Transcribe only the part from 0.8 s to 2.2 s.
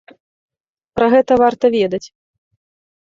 Пра гэта варта ведаць.